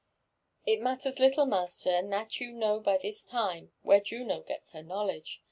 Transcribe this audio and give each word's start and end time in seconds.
^' 0.01 0.03
It 0.65 0.81
matters 0.81 1.19
little, 1.19 1.45
master, 1.45 1.91
and 1.91 2.11
that 2.11 2.39
you 2.41 2.53
know 2.53 2.79
by 2.79 2.97
this 2.97 3.23
time, 3.23 3.71
where 3.83 3.99
Juno 4.01 4.41
gets 4.41 4.71
her 4.71 4.81
knowledge. 4.81 5.39